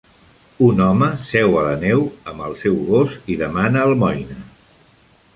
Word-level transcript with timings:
Un 0.67 0.79
home 0.85 1.09
seu 1.31 1.57
a 1.63 1.65
la 1.67 1.75
neu 1.83 2.01
amb 2.31 2.45
el 2.45 2.57
seu 2.61 2.79
gos 2.87 3.13
i 3.35 3.37
demana 3.43 3.83
almoina. 3.91 4.39